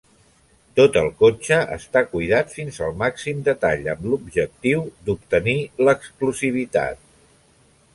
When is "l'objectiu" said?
4.13-4.85